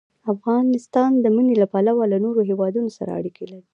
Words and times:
افغانستان 0.33 1.11
د 1.23 1.25
منی 1.35 1.55
له 1.61 1.67
پلوه 1.73 2.03
له 2.11 2.17
نورو 2.25 2.41
هېوادونو 2.49 2.89
سره 2.97 3.09
اړیکې 3.19 3.45
لري. 3.51 3.65